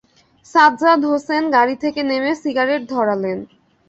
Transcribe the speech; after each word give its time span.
সাজ্জাদ 0.45 1.01
হোসেন 1.05 1.43
গাড়ি 1.55 1.75
থেকে 1.83 2.01
নেমে 2.03 2.31
সিগারেট 2.43 2.81
ধরালেন। 2.93 3.37